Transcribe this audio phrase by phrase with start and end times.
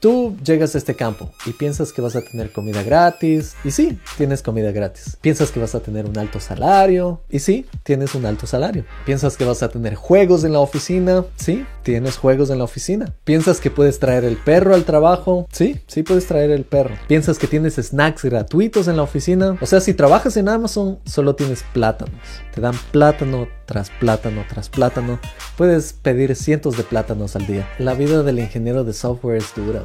[0.00, 3.56] Tú llegas a este campo y piensas que vas a tener comida gratis.
[3.64, 5.18] Y sí, tienes comida gratis.
[5.20, 7.20] Piensas que vas a tener un alto salario.
[7.28, 8.84] Y sí, tienes un alto salario.
[9.04, 11.24] Piensas que vas a tener juegos en la oficina.
[11.34, 13.12] Sí, tienes juegos en la oficina.
[13.24, 15.48] Piensas que puedes traer el perro al trabajo.
[15.50, 16.94] Sí, sí puedes traer el perro.
[17.08, 19.58] Piensas que tienes snacks gratuitos en la oficina.
[19.60, 22.20] O sea, si trabajas en Amazon, solo tienes plátanos.
[22.54, 25.20] Te dan plátano tras plátano tras plátano.
[25.56, 27.68] Puedes pedir cientos de plátanos al día.
[27.78, 29.84] La vida del ingeniero de software es dura,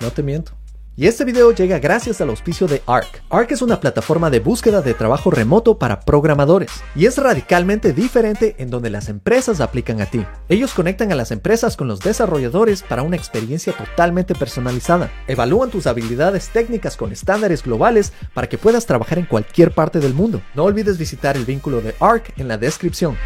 [0.00, 0.52] No te miento.
[0.98, 3.22] Y este video llega gracias al auspicio de ARC.
[3.28, 8.56] ARC es una plataforma de búsqueda de trabajo remoto para programadores y es radicalmente diferente
[8.58, 10.24] en donde las empresas aplican a ti.
[10.48, 15.12] Ellos conectan a las empresas con los desarrolladores para una experiencia totalmente personalizada.
[15.26, 20.14] Evalúan tus habilidades técnicas con estándares globales para que puedas trabajar en cualquier parte del
[20.14, 20.40] mundo.
[20.54, 23.18] No olvides visitar el vínculo de ARC en la descripción.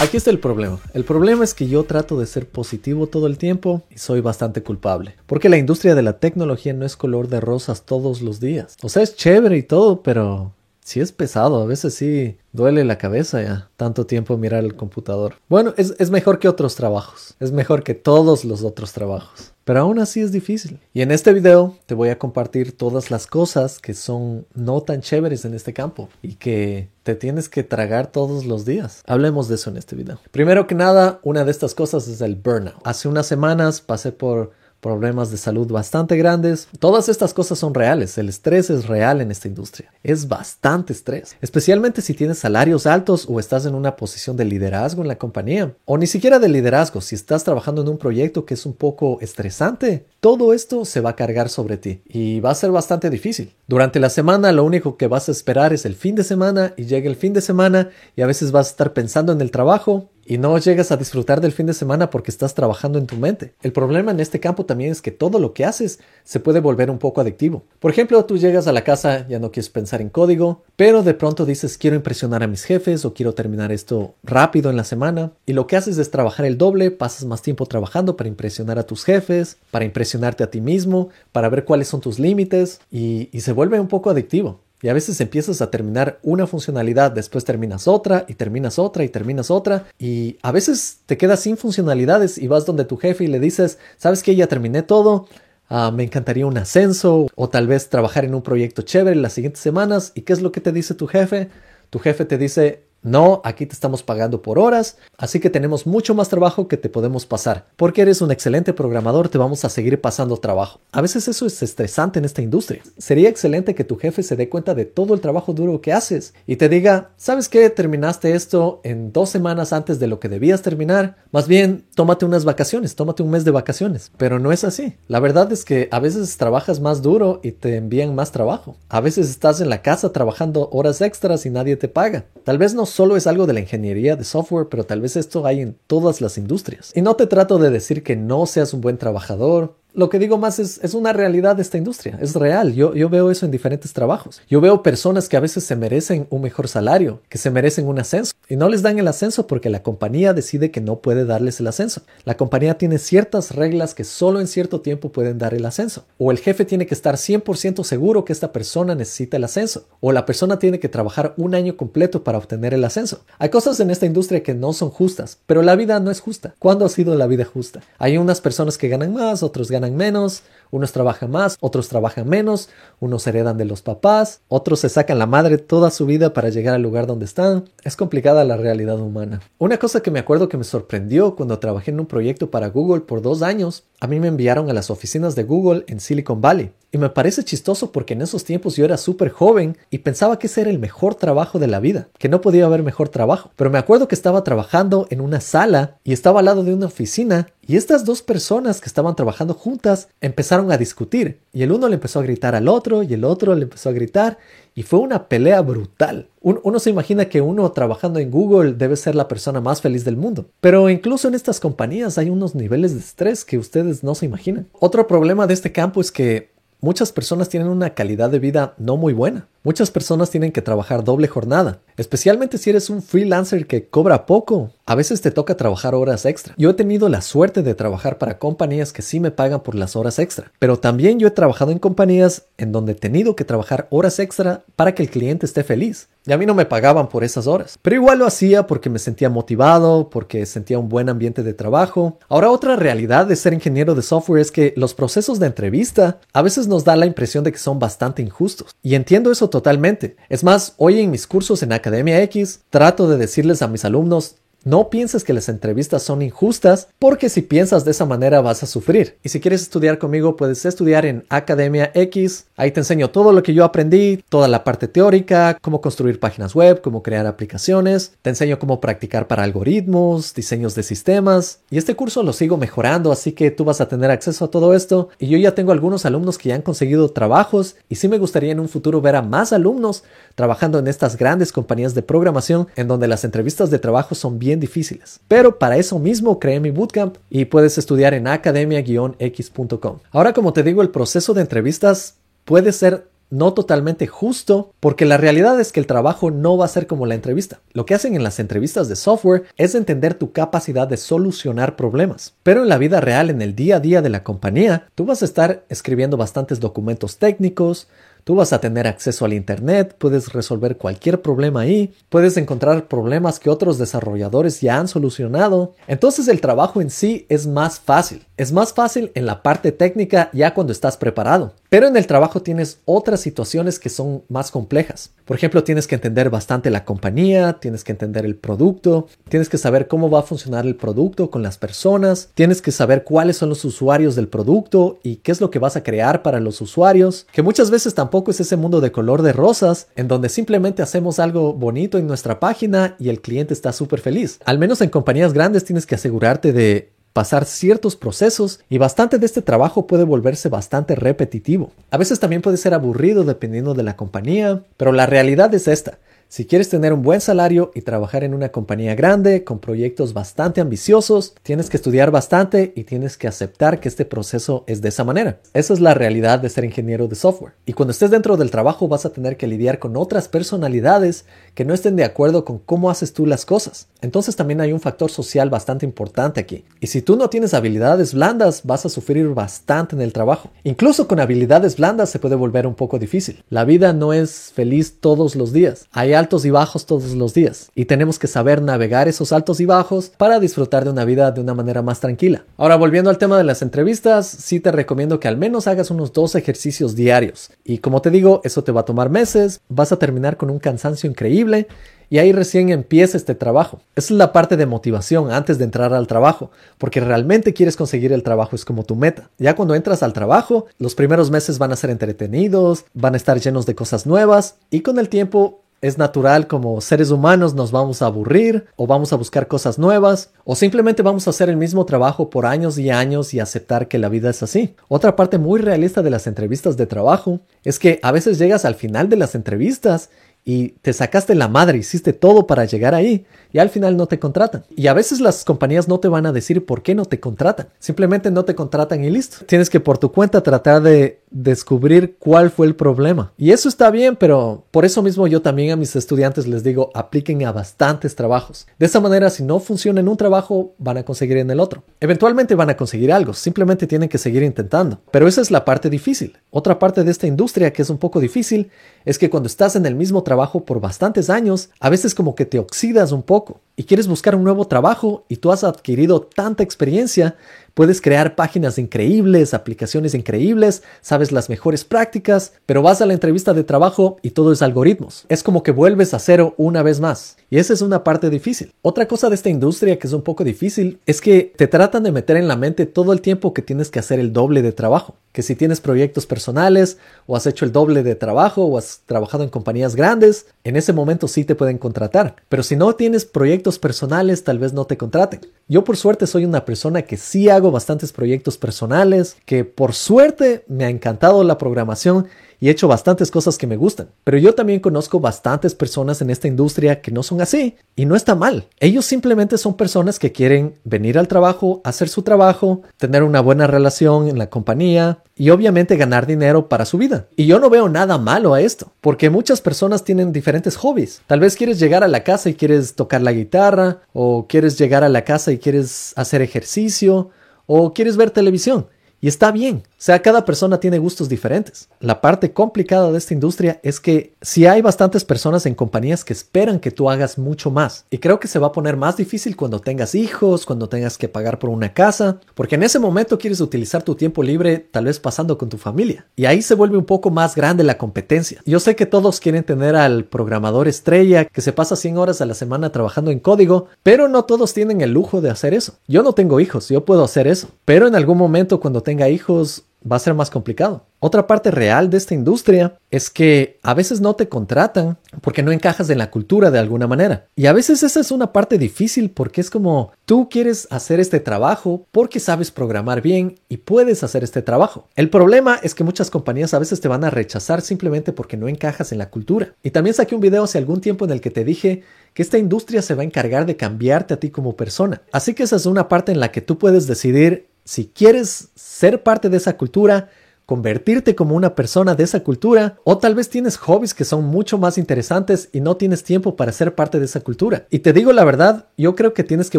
[0.00, 0.80] Aquí está el problema.
[0.94, 4.62] El problema es que yo trato de ser positivo todo el tiempo y soy bastante
[4.62, 5.14] culpable.
[5.26, 8.76] Porque la industria de la tecnología no es color de rosas todos los días.
[8.82, 10.54] O sea, es chévere y todo, pero
[10.90, 11.62] sí es pesado.
[11.62, 13.70] A veces sí duele la cabeza ya.
[13.76, 15.34] Tanto tiempo mirar el computador.
[15.48, 17.36] Bueno, es, es mejor que otros trabajos.
[17.38, 20.80] Es mejor que todos los otros trabajos pero aún así es difícil.
[20.92, 25.00] Y en este video te voy a compartir todas las cosas que son no tan
[25.00, 29.04] chéveres en este campo y que te tienes que tragar todos los días.
[29.06, 30.18] Hablemos de eso en este video.
[30.32, 32.80] Primero que nada, una de estas cosas es el burnout.
[32.82, 36.68] Hace unas semanas pasé por problemas de salud bastante grandes.
[36.78, 38.16] Todas estas cosas son reales.
[38.18, 39.92] El estrés es real en esta industria.
[40.02, 41.36] Es bastante estrés.
[41.40, 45.74] Especialmente si tienes salarios altos o estás en una posición de liderazgo en la compañía.
[45.84, 47.00] O ni siquiera de liderazgo.
[47.00, 50.06] Si estás trabajando en un proyecto que es un poco estresante.
[50.20, 53.54] Todo esto se va a cargar sobre ti y va a ser bastante difícil.
[53.70, 56.86] Durante la semana lo único que vas a esperar es el fin de semana y
[56.86, 60.10] llega el fin de semana y a veces vas a estar pensando en el trabajo
[60.30, 63.54] y no llegas a disfrutar del fin de semana porque estás trabajando en tu mente.
[63.62, 66.88] El problema en este campo también es que todo lo que haces se puede volver
[66.88, 67.64] un poco adictivo.
[67.80, 71.14] Por ejemplo, tú llegas a la casa, ya no quieres pensar en código, pero de
[71.14, 75.32] pronto dices quiero impresionar a mis jefes o quiero terminar esto rápido en la semana
[75.46, 78.84] y lo que haces es trabajar el doble, pasas más tiempo trabajando para impresionar a
[78.84, 83.40] tus jefes, para impresionarte a ti mismo, para ver cuáles son tus límites y, y
[83.40, 84.62] se vuelve un poco adictivo.
[84.80, 89.10] Y a veces empiezas a terminar una funcionalidad, después terminas otra y terminas otra y
[89.10, 89.84] terminas otra.
[89.98, 93.78] Y a veces te quedas sin funcionalidades y vas donde tu jefe y le dices,
[93.98, 95.28] sabes que ya terminé todo,
[95.68, 99.60] ah, me encantaría un ascenso o tal vez trabajar en un proyecto chévere las siguientes
[99.60, 100.12] semanas.
[100.14, 101.50] ¿Y qué es lo que te dice tu jefe?
[101.90, 106.14] Tu jefe te dice, no, aquí te estamos pagando por horas, así que tenemos mucho
[106.14, 107.66] más trabajo que te podemos pasar.
[107.76, 110.80] Porque eres un excelente programador, te vamos a seguir pasando trabajo.
[110.92, 112.82] A veces eso es estresante en esta industria.
[112.98, 116.34] Sería excelente que tu jefe se dé cuenta de todo el trabajo duro que haces
[116.46, 117.70] y te diga, ¿sabes qué?
[117.70, 121.16] Terminaste esto en dos semanas antes de lo que debías terminar.
[121.32, 124.10] Más bien, tómate unas vacaciones, tómate un mes de vacaciones.
[124.18, 124.96] Pero no es así.
[125.08, 128.76] La verdad es que a veces trabajas más duro y te envían más trabajo.
[128.88, 132.24] A veces estás en la casa trabajando horas extras y nadie te paga.
[132.44, 135.46] Tal vez no solo es algo de la ingeniería de software, pero tal vez esto
[135.46, 136.92] hay en todas las industrias.
[136.94, 140.38] Y no te trato de decir que no seas un buen trabajador lo que digo
[140.38, 142.74] más es, es una realidad de esta industria, es real.
[142.74, 144.40] Yo, yo veo eso en diferentes trabajos.
[144.48, 147.98] Yo veo personas que a veces se merecen un mejor salario, que se merecen un
[147.98, 151.60] ascenso y no les dan el ascenso porque la compañía decide que no puede darles
[151.60, 152.02] el ascenso.
[152.24, 156.04] La compañía tiene ciertas reglas que solo en cierto tiempo pueden dar el ascenso.
[156.18, 159.86] O el jefe tiene que estar 100% seguro que esta persona necesita el ascenso.
[160.00, 163.20] O la persona tiene que trabajar un año completo para obtener el ascenso.
[163.38, 166.54] Hay cosas en esta industria que no son justas, pero la vida no es justa.
[166.58, 167.80] ¿Cuándo ha sido la vida justa?
[167.98, 172.68] Hay unas personas que ganan más, otros ganan menos, unos trabajan más, otros trabajan menos,
[172.98, 176.74] unos heredan de los papás, otros se sacan la madre toda su vida para llegar
[176.74, 177.64] al lugar donde están.
[177.82, 179.40] Es complicada la realidad humana.
[179.58, 183.02] Una cosa que me acuerdo que me sorprendió cuando trabajé en un proyecto para Google
[183.02, 186.72] por dos años, a mí me enviaron a las oficinas de Google en Silicon Valley.
[186.92, 190.48] Y me parece chistoso porque en esos tiempos yo era súper joven y pensaba que
[190.48, 193.52] ese era el mejor trabajo de la vida, que no podía haber mejor trabajo.
[193.54, 196.86] Pero me acuerdo que estaba trabajando en una sala y estaba al lado de una
[196.86, 201.88] oficina y estas dos personas que estaban trabajando juntas empezaron a discutir y el uno
[201.88, 204.38] le empezó a gritar al otro y el otro le empezó a gritar
[204.74, 206.28] y fue una pelea brutal.
[206.40, 210.16] Uno se imagina que uno trabajando en Google debe ser la persona más feliz del
[210.16, 214.26] mundo, pero incluso en estas compañías hay unos niveles de estrés que ustedes no se
[214.26, 214.66] imaginan.
[214.72, 218.96] Otro problema de este campo es que muchas personas tienen una calidad de vida no
[218.96, 219.46] muy buena.
[219.62, 224.70] Muchas personas tienen que trabajar doble jornada, especialmente si eres un freelancer que cobra poco.
[224.86, 226.54] A veces te toca trabajar horas extra.
[226.56, 229.96] Yo he tenido la suerte de trabajar para compañías que sí me pagan por las
[229.96, 233.86] horas extra, pero también yo he trabajado en compañías en donde he tenido que trabajar
[233.90, 236.08] horas extra para que el cliente esté feliz.
[236.26, 237.78] Y a mí no me pagaban por esas horas.
[237.80, 242.18] Pero igual lo hacía porque me sentía motivado, porque sentía un buen ambiente de trabajo.
[242.28, 246.42] Ahora otra realidad de ser ingeniero de software es que los procesos de entrevista a
[246.42, 248.76] veces nos da la impresión de que son bastante injustos.
[248.82, 250.16] Y entiendo eso totalmente.
[250.28, 254.36] Es más, hoy en mis cursos en Academia X trato de decirles a mis alumnos,
[254.64, 258.66] no pienses que las entrevistas son injustas, porque si piensas de esa manera vas a
[258.66, 259.16] sufrir.
[259.22, 262.46] Y si quieres estudiar conmigo, puedes estudiar en Academia X.
[262.56, 266.54] Ahí te enseño todo lo que yo aprendí, toda la parte teórica, cómo construir páginas
[266.54, 268.12] web, cómo crear aplicaciones.
[268.22, 271.60] Te enseño cómo practicar para algoritmos, diseños de sistemas.
[271.70, 274.74] Y este curso lo sigo mejorando, así que tú vas a tener acceso a todo
[274.74, 275.08] esto.
[275.18, 278.52] Y yo ya tengo algunos alumnos que ya han conseguido trabajos y sí me gustaría
[278.52, 280.04] en un futuro ver a más alumnos
[280.34, 284.58] trabajando en estas grandes compañías de programación en donde las entrevistas de trabajo son bien
[284.58, 285.20] difíciles.
[285.28, 289.98] Pero para eso mismo creé mi bootcamp y puedes estudiar en academia-x.com.
[290.10, 295.16] Ahora, como te digo, el proceso de entrevistas puede ser no totalmente justo, porque la
[295.16, 297.60] realidad es que el trabajo no va a ser como la entrevista.
[297.72, 302.34] Lo que hacen en las entrevistas de software es entender tu capacidad de solucionar problemas.
[302.42, 305.22] Pero en la vida real, en el día a día de la compañía, tú vas
[305.22, 307.86] a estar escribiendo bastantes documentos técnicos,
[308.24, 313.38] Tú vas a tener acceso al Internet, puedes resolver cualquier problema ahí, puedes encontrar problemas
[313.38, 315.74] que otros desarrolladores ya han solucionado.
[315.86, 318.26] Entonces el trabajo en sí es más fácil.
[318.36, 321.54] Es más fácil en la parte técnica ya cuando estás preparado.
[321.68, 325.10] Pero en el trabajo tienes otras situaciones que son más complejas.
[325.30, 329.58] Por ejemplo, tienes que entender bastante la compañía, tienes que entender el producto, tienes que
[329.58, 333.48] saber cómo va a funcionar el producto con las personas, tienes que saber cuáles son
[333.48, 337.28] los usuarios del producto y qué es lo que vas a crear para los usuarios,
[337.32, 341.20] que muchas veces tampoco es ese mundo de color de rosas en donde simplemente hacemos
[341.20, 344.40] algo bonito en nuestra página y el cliente está súper feliz.
[344.44, 349.26] Al menos en compañías grandes tienes que asegurarte de pasar ciertos procesos y bastante de
[349.26, 351.72] este trabajo puede volverse bastante repetitivo.
[351.90, 355.98] A veces también puede ser aburrido dependiendo de la compañía, pero la realidad es esta.
[356.32, 360.60] Si quieres tener un buen salario y trabajar en una compañía grande con proyectos bastante
[360.60, 365.02] ambiciosos, tienes que estudiar bastante y tienes que aceptar que este proceso es de esa
[365.02, 365.40] manera.
[365.54, 367.54] Esa es la realidad de ser ingeniero de software.
[367.66, 371.24] Y cuando estés dentro del trabajo vas a tener que lidiar con otras personalidades
[371.56, 373.88] que no estén de acuerdo con cómo haces tú las cosas.
[374.02, 376.64] Entonces también hay un factor social bastante importante aquí.
[376.80, 380.50] Y si tú no tienes habilidades blandas, vas a sufrir bastante en el trabajo.
[380.64, 383.42] Incluso con habilidades blandas se puede volver un poco difícil.
[383.50, 385.86] La vida no es feliz todos los días.
[385.92, 389.66] Hay altos y bajos todos los días y tenemos que saber navegar esos altos y
[389.66, 392.44] bajos para disfrutar de una vida de una manera más tranquila.
[392.56, 396.12] Ahora volviendo al tema de las entrevistas, sí te recomiendo que al menos hagas unos
[396.12, 399.98] dos ejercicios diarios y como te digo, eso te va a tomar meses, vas a
[399.98, 401.68] terminar con un cansancio increíble
[402.10, 403.80] y ahí recién empieza este trabajo.
[403.94, 408.12] Esa es la parte de motivación antes de entrar al trabajo, porque realmente quieres conseguir
[408.12, 409.30] el trabajo, es como tu meta.
[409.38, 413.40] Ya cuando entras al trabajo, los primeros meses van a ser entretenidos, van a estar
[413.40, 418.02] llenos de cosas nuevas y con el tiempo es natural como seres humanos nos vamos
[418.02, 421.86] a aburrir o vamos a buscar cosas nuevas o simplemente vamos a hacer el mismo
[421.86, 424.74] trabajo por años y años y aceptar que la vida es así.
[424.88, 428.74] Otra parte muy realista de las entrevistas de trabajo es que a veces llegas al
[428.74, 430.10] final de las entrevistas
[430.50, 434.18] y te sacaste la madre, hiciste todo para llegar ahí y al final no te
[434.18, 434.64] contratan.
[434.74, 437.68] Y a veces las compañías no te van a decir por qué no te contratan.
[437.78, 439.46] Simplemente no te contratan y listo.
[439.46, 443.32] Tienes que por tu cuenta tratar de descubrir cuál fue el problema.
[443.36, 446.90] Y eso está bien, pero por eso mismo yo también a mis estudiantes les digo,
[446.94, 448.66] apliquen a bastantes trabajos.
[448.78, 451.84] De esa manera, si no funciona en un trabajo, van a conseguir en el otro.
[452.00, 455.00] Eventualmente van a conseguir algo, simplemente tienen que seguir intentando.
[455.10, 456.38] Pero esa es la parte difícil.
[456.50, 458.70] Otra parte de esta industria que es un poco difícil
[459.04, 462.46] es que cuando estás en el mismo trabajo por bastantes años, a veces como que
[462.46, 466.62] te oxidas un poco y quieres buscar un nuevo trabajo y tú has adquirido tanta
[466.62, 467.38] experiencia
[467.74, 473.54] Puedes crear páginas increíbles, aplicaciones increíbles, sabes las mejores prácticas, pero vas a la entrevista
[473.54, 475.24] de trabajo y todo es algoritmos.
[475.28, 477.36] Es como que vuelves a cero una vez más.
[477.48, 478.72] Y esa es una parte difícil.
[478.82, 482.12] Otra cosa de esta industria que es un poco difícil es que te tratan de
[482.12, 485.14] meter en la mente todo el tiempo que tienes que hacer el doble de trabajo.
[485.32, 489.44] Que si tienes proyectos personales o has hecho el doble de trabajo o has trabajado
[489.44, 492.36] en compañías grandes, en ese momento sí te pueden contratar.
[492.48, 495.40] Pero si no tienes proyectos personales, tal vez no te contraten.
[495.68, 500.64] Yo por suerte soy una persona que sí hago bastantes proyectos personales, que por suerte
[500.66, 502.26] me ha encantado la programación
[502.60, 504.10] y he hecho bastantes cosas que me gustan.
[504.22, 508.14] Pero yo también conozco bastantes personas en esta industria que no son así y no
[508.14, 508.66] está mal.
[508.78, 513.66] Ellos simplemente son personas que quieren venir al trabajo, hacer su trabajo, tener una buena
[513.66, 517.26] relación en la compañía y obviamente ganar dinero para su vida.
[517.34, 521.22] Y yo no veo nada malo a esto, porque muchas personas tienen diferentes hobbies.
[521.26, 525.02] Tal vez quieres llegar a la casa y quieres tocar la guitarra, o quieres llegar
[525.02, 527.30] a la casa y quieres hacer ejercicio,
[527.66, 528.86] o quieres ver televisión.
[529.22, 531.90] Y está bien, o sea, cada persona tiene gustos diferentes.
[532.00, 536.32] La parte complicada de esta industria es que si hay bastantes personas en compañías que
[536.32, 538.06] esperan que tú hagas mucho más.
[538.08, 541.28] Y creo que se va a poner más difícil cuando tengas hijos, cuando tengas que
[541.28, 545.20] pagar por una casa, porque en ese momento quieres utilizar tu tiempo libre tal vez
[545.20, 546.24] pasando con tu familia.
[546.34, 548.62] Y ahí se vuelve un poco más grande la competencia.
[548.64, 552.46] Yo sé que todos quieren tener al programador estrella que se pasa 100 horas a
[552.46, 555.98] la semana trabajando en código, pero no todos tienen el lujo de hacer eso.
[556.08, 557.68] Yo no tengo hijos, yo puedo hacer eso.
[557.84, 561.06] Pero en algún momento cuando tenga hijos, va a ser más complicado.
[561.22, 565.70] Otra parte real de esta industria es que a veces no te contratan porque no
[565.70, 567.46] encajas en la cultura de alguna manera.
[567.56, 571.38] Y a veces esa es una parte difícil porque es como tú quieres hacer este
[571.38, 575.08] trabajo porque sabes programar bien y puedes hacer este trabajo.
[575.14, 578.68] El problema es que muchas compañías a veces te van a rechazar simplemente porque no
[578.68, 579.74] encajas en la cultura.
[579.82, 582.02] Y también saqué un video hace algún tiempo en el que te dije
[582.32, 585.22] que esta industria se va a encargar de cambiarte a ti como persona.
[585.32, 589.24] Así que esa es una parte en la que tú puedes decidir si quieres ser
[589.24, 590.28] parte de esa cultura,
[590.70, 594.78] convertirte como una persona de esa cultura o tal vez tienes hobbies que son mucho
[594.78, 597.88] más interesantes y no tienes tiempo para ser parte de esa cultura.
[597.90, 599.78] Y te digo la verdad, yo creo que tienes que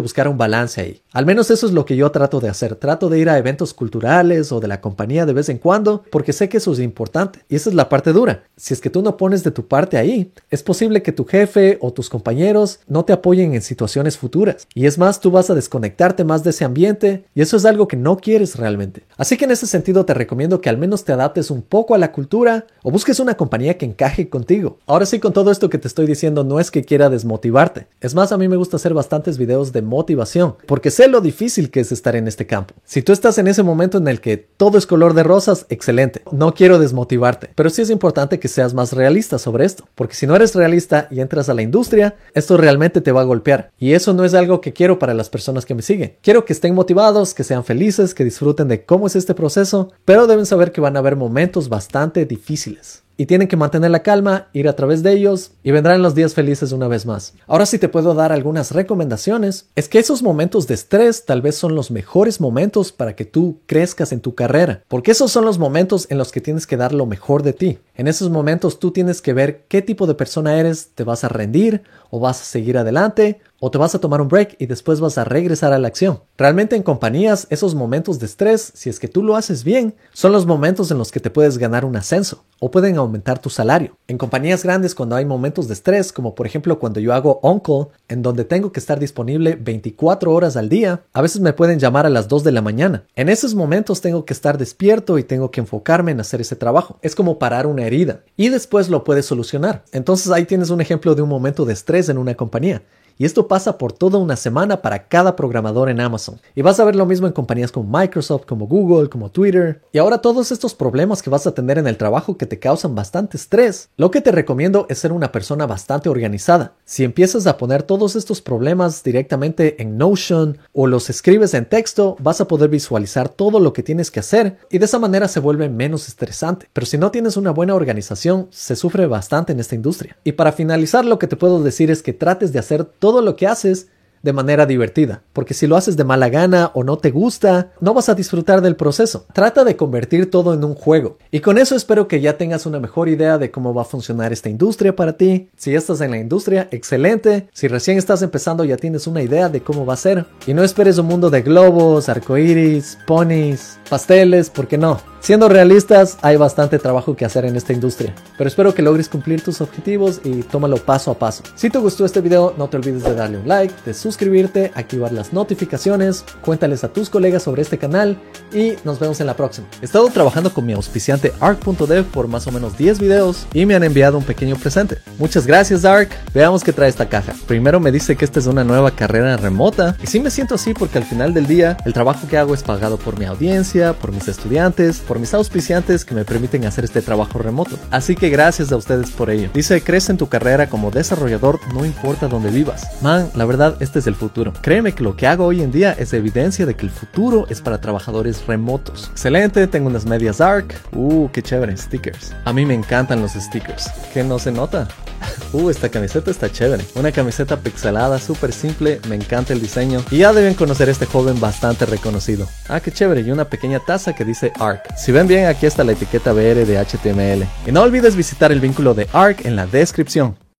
[0.00, 1.00] buscar un balance ahí.
[1.14, 2.74] Al menos eso es lo que yo trato de hacer.
[2.74, 6.34] Trato de ir a eventos culturales o de la compañía de vez en cuando porque
[6.34, 7.38] sé que eso es importante.
[7.48, 8.42] Y esa es la parte dura.
[8.58, 11.78] Si es que tú no pones de tu parte ahí, es posible que tu jefe
[11.80, 14.68] o tus compañeros no te apoyen en situaciones futuras.
[14.74, 17.88] Y es más, tú vas a desconectarte más de ese ambiente y eso es algo
[17.88, 19.04] que no quieres realmente.
[19.16, 21.98] Así que en ese sentido te recomiendo que al menos te adaptes un poco a
[21.98, 24.78] la cultura o busques una compañía que encaje contigo.
[24.86, 27.86] Ahora sí, con todo esto que te estoy diciendo, no es que quiera desmotivarte.
[28.00, 31.70] Es más, a mí me gusta hacer bastantes videos de motivación, porque sé lo difícil
[31.70, 32.74] que es estar en este campo.
[32.84, 36.22] Si tú estás en ese momento en el que todo es color de rosas, excelente.
[36.32, 40.26] No quiero desmotivarte, pero sí es importante que seas más realista sobre esto, porque si
[40.26, 43.70] no eres realista y entras a la industria, esto realmente te va a golpear.
[43.78, 46.16] Y eso no es algo que quiero para las personas que me siguen.
[46.22, 50.26] Quiero que estén motivados, que sean felices, que disfruten de cómo es este proceso, pero
[50.26, 54.48] deben saber que van a haber momentos bastante difíciles y tienen que mantener la calma,
[54.52, 57.34] ir a través de ellos y vendrán los días felices una vez más.
[57.46, 59.68] Ahora sí te puedo dar algunas recomendaciones.
[59.76, 63.60] Es que esos momentos de estrés tal vez son los mejores momentos para que tú
[63.66, 66.92] crezcas en tu carrera, porque esos son los momentos en los que tienes que dar
[66.92, 67.78] lo mejor de ti.
[67.94, 71.28] En esos momentos tú tienes que ver qué tipo de persona eres, te vas a
[71.28, 74.98] rendir o vas a seguir adelante o te vas a tomar un break y después
[74.98, 76.18] vas a regresar a la acción.
[76.36, 80.32] Realmente en compañías, esos momentos de estrés, si es que tú lo haces bien, son
[80.32, 83.96] los momentos en los que te puedes ganar un ascenso o pueden aumentar tu salario.
[84.08, 87.86] En compañías grandes, cuando hay momentos de estrés, como por ejemplo cuando yo hago on-call,
[88.08, 92.04] en donde tengo que estar disponible 24 horas al día, a veces me pueden llamar
[92.04, 93.04] a las 2 de la mañana.
[93.14, 96.98] En esos momentos tengo que estar despierto y tengo que enfocarme en hacer ese trabajo.
[97.00, 99.84] Es como parar una herida y después lo puedes solucionar.
[99.92, 102.82] Entonces ahí tienes un ejemplo de un momento de estrés en una compañía.
[103.18, 106.40] Y esto pasa por toda una semana para cada programador en Amazon.
[106.54, 109.82] Y vas a ver lo mismo en compañías como Microsoft, como Google, como Twitter.
[109.92, 112.94] Y ahora todos estos problemas que vas a tener en el trabajo que te causan
[112.94, 116.74] bastante estrés, lo que te recomiendo es ser una persona bastante organizada.
[116.84, 122.16] Si empiezas a poner todos estos problemas directamente en Notion o los escribes en texto,
[122.20, 125.40] vas a poder visualizar todo lo que tienes que hacer y de esa manera se
[125.40, 126.68] vuelve menos estresante.
[126.72, 130.16] Pero si no tienes una buena organización, se sufre bastante en esta industria.
[130.24, 133.34] Y para finalizar, lo que te puedo decir es que trates de hacer todo lo
[133.34, 133.88] que haces
[134.22, 137.94] de manera divertida, porque si lo haces de mala gana o no te gusta, no
[137.94, 139.26] vas a disfrutar del proceso.
[139.32, 141.18] Trata de convertir todo en un juego.
[141.32, 144.32] Y con eso espero que ya tengas una mejor idea de cómo va a funcionar
[144.32, 145.50] esta industria para ti.
[145.56, 147.48] Si estás en la industria, excelente.
[147.52, 150.26] Si recién estás empezando, ya tienes una idea de cómo va a ser.
[150.46, 155.11] Y no esperes un mundo de globos, arcoíris, ponis, pasteles, porque no.
[155.22, 159.40] Siendo realistas, hay bastante trabajo que hacer en esta industria, pero espero que logres cumplir
[159.40, 161.44] tus objetivos y tómalo paso a paso.
[161.54, 165.12] Si te gustó este video, no te olvides de darle un like, de suscribirte, activar
[165.12, 168.20] las notificaciones, cuéntales a tus colegas sobre este canal
[168.52, 169.68] y nos vemos en la próxima.
[169.80, 173.76] He estado trabajando con mi auspiciante Arc.dev por más o menos 10 videos y me
[173.76, 174.98] han enviado un pequeño presente.
[175.20, 176.10] Muchas gracias Arc.
[176.34, 177.32] Veamos qué trae esta caja.
[177.46, 180.74] Primero me dice que esta es una nueva carrera remota y sí me siento así
[180.74, 184.10] porque al final del día el trabajo que hago es pagado por mi audiencia, por
[184.10, 187.78] mis estudiantes, por mis auspiciantes que me permiten hacer este trabajo remoto.
[187.90, 189.50] Así que gracias a ustedes por ello.
[189.52, 192.86] Dice, crece en tu carrera como desarrollador, no importa dónde vivas.
[193.02, 194.52] Man, la verdad, este es el futuro.
[194.60, 197.60] Créeme que lo que hago hoy en día es evidencia de que el futuro es
[197.60, 199.08] para trabajadores remotos.
[199.12, 200.74] Excelente, tengo unas medias ARC.
[200.92, 202.32] Uh, qué chévere, stickers.
[202.44, 203.90] A mí me encantan los stickers.
[204.12, 204.88] ¿Qué no se nota?
[205.52, 206.84] Uh, esta camiseta está chévere.
[206.94, 210.02] Una camiseta pixelada, súper simple, me encanta el diseño.
[210.10, 212.48] Y ya deben conocer este joven bastante reconocido.
[212.68, 214.96] Ah, qué chévere, y una pequeña taza que dice ARC.
[215.02, 217.44] Si ven bien, aquí está la etiqueta BR de HTML.
[217.66, 220.36] Y no olvides visitar el vínculo de ARC en la descripción.